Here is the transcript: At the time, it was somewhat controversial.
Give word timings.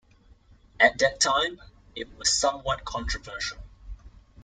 At 0.79 0.97
the 0.97 1.15
time, 1.19 1.61
it 1.95 2.07
was 2.17 2.35
somewhat 2.35 2.83
controversial. 2.85 3.59